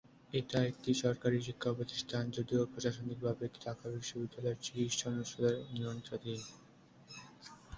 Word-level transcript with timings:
এটা 0.33 0.59
একটি 0.71 0.91
সরকারি 1.03 1.37
শিক্ষা 1.41 1.69
প্রতিষ্ঠান; 1.77 2.23
যদিও 2.37 2.61
প্রশাসনিকভাবে 2.71 3.41
এটি 3.45 3.59
ঢাকা 3.65 3.85
বিশ্ববিদ্যালয়ের 3.95 4.61
চিকিৎসা 4.65 5.05
অনুষদের 5.11 5.55
নিয়ন্ত্রণাধীন। 5.73 6.41